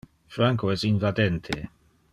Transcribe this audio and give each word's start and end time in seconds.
Franco 0.35 0.71
es 0.71 0.83
invadente. 0.83 1.69